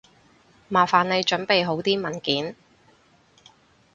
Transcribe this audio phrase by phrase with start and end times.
[0.67, 2.55] 麻煩你準備好啲文件